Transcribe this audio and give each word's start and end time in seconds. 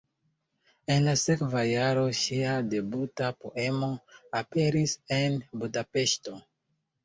En 0.93 1.03
la 1.07 1.13
sekva 1.23 1.63
jaro 1.73 2.07
ŝia 2.21 2.57
debuta 2.73 3.29
poemo 3.45 3.93
aperis 4.43 4.99
en 5.23 5.41
Budapeŝto. 5.63 6.39